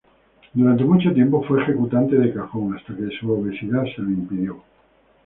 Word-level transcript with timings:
Durante 0.55 0.83
mucho 0.83 1.13
tiempo 1.13 1.43
fue 1.43 1.61
ejecutante 1.61 2.15
de 2.15 2.33
cajón 2.33 2.75
hasta 2.75 2.95
que 2.95 3.07
su 3.19 3.31
obesidad 3.33 3.83
se 3.95 4.01
lo 4.01 4.09
impidió. 4.09 4.63